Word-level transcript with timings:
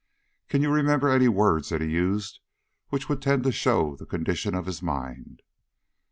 "Can 0.49 0.63
you 0.63 0.71
remember 0.71 1.09
any 1.09 1.27
words 1.27 1.69
that 1.69 1.79
he 1.79 1.87
used 1.87 2.39
which 2.89 3.07
would 3.07 3.21
tend 3.21 3.43
to 3.43 3.51
show 3.51 3.95
the 3.95 4.07
condition 4.07 4.55
of 4.55 4.65
his 4.65 4.81
mind?" 4.81 5.43